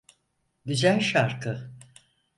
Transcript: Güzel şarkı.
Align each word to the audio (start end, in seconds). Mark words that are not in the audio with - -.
Güzel 0.65 0.99
şarkı. 0.99 1.71